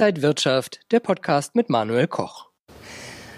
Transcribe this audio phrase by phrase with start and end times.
[0.00, 2.46] Inside Wirtschaft, der Podcast mit Manuel Koch.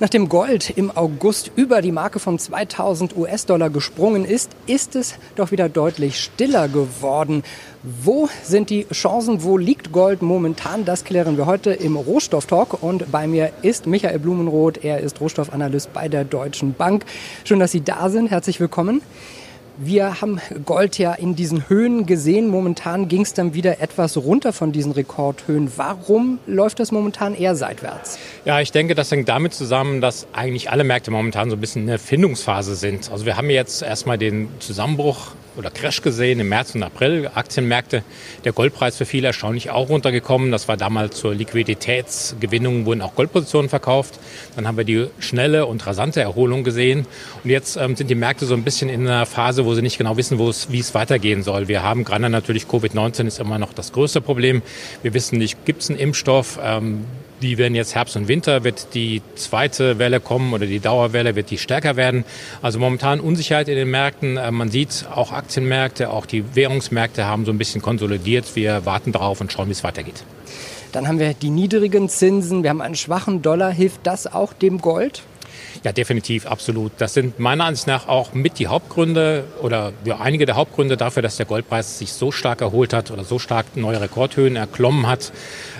[0.00, 5.50] Nachdem Gold im August über die Marke von 2000 US-Dollar gesprungen ist, ist es doch
[5.50, 7.42] wieder deutlich stiller geworden.
[7.82, 9.42] Wo sind die Chancen?
[9.42, 10.86] Wo liegt Gold momentan?
[10.86, 12.82] Das klären wir heute im Rohstofftalk.
[12.82, 14.82] Und bei mir ist Michael Blumenroth.
[14.82, 17.04] Er ist Rohstoffanalyst bei der Deutschen Bank.
[17.44, 18.30] Schön, dass Sie da sind.
[18.30, 19.02] Herzlich willkommen.
[19.78, 22.48] Wir haben Gold ja in diesen Höhen gesehen.
[22.48, 25.70] Momentan ging es dann wieder etwas runter von diesen Rekordhöhen.
[25.76, 28.18] Warum läuft das momentan eher seitwärts?
[28.46, 31.82] Ja, ich denke, das hängt damit zusammen, dass eigentlich alle Märkte momentan so ein bisschen
[31.82, 33.10] in der Findungsphase sind.
[33.12, 37.30] Also wir haben jetzt erstmal den Zusammenbruch oder Crash gesehen im März und April.
[37.34, 38.02] Aktienmärkte,
[38.44, 40.52] der Goldpreis für viele erstaunlich auch runtergekommen.
[40.52, 44.18] Das war damals zur Liquiditätsgewinnung, wurden auch Goldpositionen verkauft.
[44.54, 47.06] Dann haben wir die schnelle und rasante Erholung gesehen.
[47.44, 49.98] Und jetzt ähm, sind die Märkte so ein bisschen in einer Phase, wo sie nicht
[49.98, 51.68] genau wissen, wie es weitergehen soll.
[51.68, 54.62] Wir haben gerade natürlich Covid-19 ist immer noch das größte Problem.
[55.02, 56.58] Wir wissen nicht, gibt es einen Impfstoff?
[56.62, 57.04] Ähm,
[57.40, 58.64] wie werden jetzt Herbst und Winter?
[58.64, 61.36] Wird die zweite Welle kommen oder die Dauerwelle?
[61.36, 62.24] Wird die stärker werden?
[62.62, 64.36] Also momentan Unsicherheit in den Märkten.
[64.36, 68.44] Äh, man sieht auch Aktienmärkte, auch die Währungsmärkte haben so ein bisschen konsolidiert.
[68.54, 70.24] Wir warten darauf und schauen, wie es weitergeht.
[70.92, 72.62] Dann haben wir die niedrigen Zinsen.
[72.62, 73.70] Wir haben einen schwachen Dollar.
[73.70, 75.22] Hilft das auch dem Gold?
[75.84, 76.92] Ja, definitiv, absolut.
[76.98, 81.22] Das sind meiner Ansicht nach auch mit die Hauptgründe oder ja, einige der Hauptgründe dafür,
[81.22, 85.32] dass der Goldpreis sich so stark erholt hat oder so stark neue Rekordhöhen erklommen hat.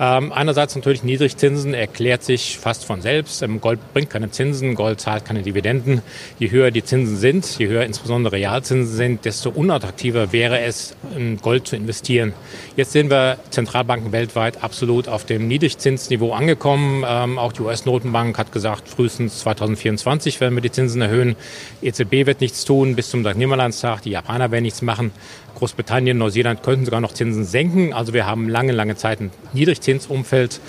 [0.00, 3.42] Ähm, einerseits natürlich Niedrigzinsen erklärt sich fast von selbst.
[3.42, 6.02] Ähm, Gold bringt keine Zinsen, Gold zahlt keine Dividenden.
[6.38, 11.38] Je höher die Zinsen sind, je höher insbesondere Realzinsen sind, desto unattraktiver wäre es, in
[11.38, 12.32] Gold zu investieren.
[12.76, 17.04] Jetzt sehen wir Zentralbanken weltweit absolut auf dem Niedrigzinsniveau angekommen.
[17.06, 21.34] Ähm, auch die US-Notenbank hat gesagt, frühestens 2024 werden wir die Zinsen erhöhen.
[21.82, 23.36] EZB wird nichts tun bis zum St.
[23.36, 24.02] Nimmerlandstag.
[24.02, 25.10] Die Japaner werden nichts machen.
[25.58, 27.92] Großbritannien, Neuseeland könnten sogar noch Zinsen senken.
[27.92, 29.30] Also wir haben lange, lange Zeit ein
[29.88, 30.60] Niedrigzinsumfeld.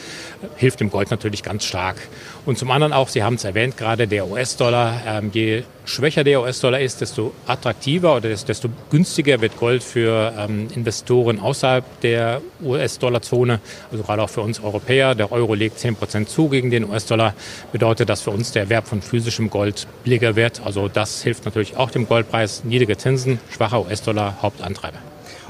[0.55, 1.97] Hilft dem Gold natürlich ganz stark.
[2.45, 5.01] Und zum anderen auch, Sie haben es erwähnt, gerade der US-Dollar.
[5.05, 10.67] Ähm, je schwächer der US-Dollar ist, desto attraktiver oder desto günstiger wird Gold für ähm,
[10.73, 13.59] Investoren außerhalb der US-Dollar-Zone.
[13.91, 15.13] Also gerade auch für uns Europäer.
[15.13, 17.33] Der Euro legt 10 Prozent zu gegen den US-Dollar.
[17.73, 20.61] Bedeutet, dass für uns der Erwerb von physischem Gold billiger wird.
[20.63, 22.63] Also das hilft natürlich auch dem Goldpreis.
[22.63, 25.08] Niedrige Zinsen, schwacher US-Dollar, Hauptantreiber.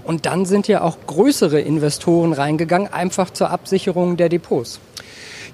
[0.10, 4.80] Und dann sind ja auch größere Investoren reingegangen, einfach zur Absicherung der Depots.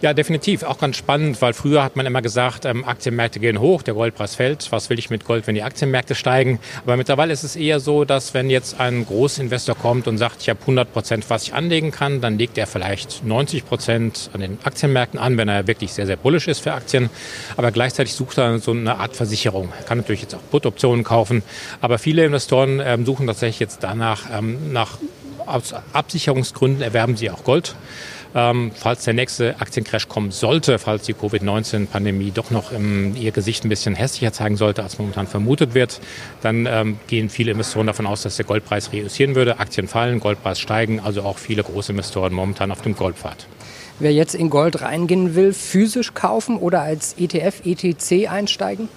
[0.02, 0.64] Ja, definitiv.
[0.64, 4.36] Auch ganz spannend, weil früher hat man immer gesagt, ähm, Aktienmärkte gehen hoch, der Goldpreis
[4.36, 4.72] fällt.
[4.72, 6.60] Was will ich mit Gold, wenn die Aktienmärkte steigen?
[6.84, 10.50] Aber mittlerweile ist es eher so, dass wenn jetzt ein Großinvestor kommt und sagt, ich
[10.50, 14.58] habe 100 Prozent, was ich anlegen kann, dann legt er vielleicht 90 Prozent an den
[14.64, 17.10] Aktienmärkten an, wenn er wirklich sehr, sehr bullisch ist für Aktien.
[17.56, 19.70] Aber gleichzeitig sucht er so eine Art Versicherung.
[19.78, 21.42] Er kann natürlich jetzt auch Put-Optionen kaufen.
[21.82, 24.98] Aber viele Investoren ähm, suchen tatsächlich jetzt danach, ähm, nach
[25.46, 27.76] aus Absicherungsgründen erwerben sie auch Gold.
[28.36, 33.64] Ähm, falls der nächste Aktiencrash kommen sollte, falls die Covid-19-Pandemie doch noch im, ihr Gesicht
[33.64, 36.02] ein bisschen hässlicher zeigen sollte, als momentan vermutet wird,
[36.42, 39.60] dann ähm, gehen viele Investoren davon aus, dass der Goldpreis reüssieren würde.
[39.60, 43.48] Aktien fallen, Goldpreis steigen, also auch viele große Investoren momentan auf dem Goldpfad.
[44.00, 48.90] Wer jetzt in Gold reingehen will, physisch kaufen oder als ETF, ETC einsteigen?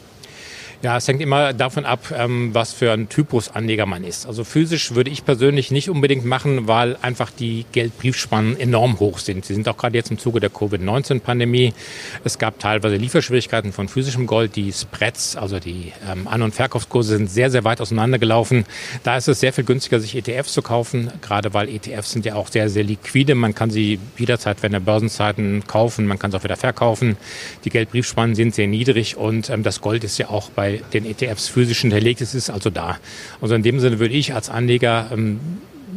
[0.81, 4.27] Ja, es hängt immer davon ab, ähm, was für ein Typus Anleger man ist.
[4.27, 9.45] Also physisch würde ich persönlich nicht unbedingt machen, weil einfach die Geldbriefspannen enorm hoch sind.
[9.45, 11.75] Sie sind auch gerade jetzt im Zuge der Covid-19-Pandemie.
[12.23, 14.55] Es gab teilweise Lieferschwierigkeiten von physischem Gold.
[14.55, 18.65] Die Spreads, also die ähm, An- und Verkaufskurse sind sehr, sehr weit auseinandergelaufen.
[19.03, 22.37] Da ist es sehr viel günstiger, sich ETFs zu kaufen, gerade weil ETFs sind ja
[22.37, 23.35] auch sehr, sehr liquide.
[23.35, 27.17] Man kann sie jederzeit während der Börsenzeiten kaufen, man kann sie auch wieder verkaufen.
[27.65, 31.05] Die Geldbriefspannen sind sehr niedrig und ähm, das Gold ist ja auch bei bei den
[31.05, 32.99] ETFs physisch hinterlegt ist, ist also da.
[33.41, 35.41] Also in dem Sinne würde ich als Anleger, ähm,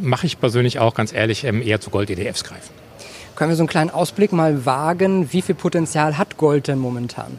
[0.00, 2.72] mache ich persönlich auch ganz ehrlich, ähm, eher zu Gold-ETFs greifen.
[3.36, 5.32] Können wir so einen kleinen Ausblick mal wagen?
[5.32, 7.38] Wie viel Potenzial hat Gold denn momentan?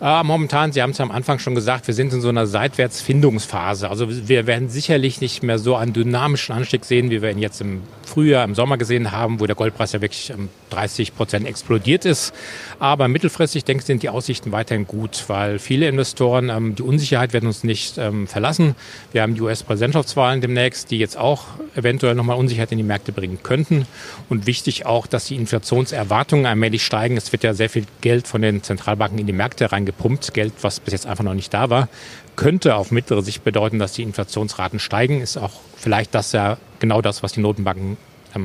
[0.00, 2.46] Äh, momentan, Sie haben es ja am Anfang schon gesagt, wir sind in so einer
[2.46, 3.88] Seitwärtsfindungsphase.
[3.88, 7.62] Also wir werden sicherlich nicht mehr so einen dynamischen Anstieg sehen, wie wir ihn jetzt
[7.62, 12.04] im Frühjahr, im Sommer gesehen haben, wo der Goldpreis ja wirklich um 30 Prozent explodiert
[12.04, 12.34] ist.
[12.78, 17.32] Aber mittelfristig, denke ich, sind die Aussichten weiterhin gut, weil viele Investoren, ähm, die Unsicherheit
[17.32, 18.74] werden uns nicht ähm, verlassen.
[19.12, 23.38] Wir haben die US-Präsidentschaftswahlen demnächst, die jetzt auch eventuell nochmal Unsicherheit in die Märkte bringen
[23.42, 23.86] könnten.
[24.28, 27.16] Und wichtig auch, dass die Inflationserwartungen allmählich steigen.
[27.16, 30.52] Es wird ja sehr viel Geld von den Zentralbanken in die Märkte rein gepumpt, Geld,
[30.62, 31.88] was bis jetzt einfach noch nicht da war,
[32.36, 35.20] könnte auf mittlere Sicht bedeuten, dass die Inflationsraten steigen.
[35.20, 37.96] Ist auch vielleicht das ja genau das, was die Notenbanken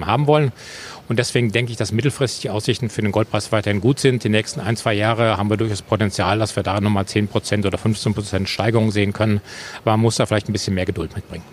[0.05, 0.51] haben wollen.
[1.09, 4.23] Und deswegen denke ich, dass mittelfristig die Aussichten für den Goldpreis weiterhin gut sind.
[4.23, 7.65] Die nächsten ein, zwei Jahre haben wir durchaus Potenzial, dass wir da nochmal 10 Prozent
[7.65, 9.41] oder 15 Prozent Steigerung sehen können.
[9.81, 11.43] Aber man muss da vielleicht ein bisschen mehr Geduld mitbringen.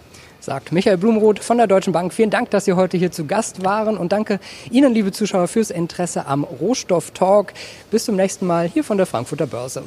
[0.40, 2.14] sagt Michael Blumroth von der Deutschen Bank.
[2.14, 4.38] Vielen Dank, dass Sie heute hier zu Gast waren und danke
[4.70, 7.52] Ihnen, liebe Zuschauer, fürs Interesse am Rohstofftalk.
[7.90, 9.82] Bis zum nächsten Mal hier von der Frankfurter Börse.